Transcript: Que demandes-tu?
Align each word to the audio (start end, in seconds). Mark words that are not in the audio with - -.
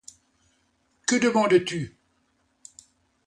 Que 1.07 1.15
demandes-tu? 1.19 1.95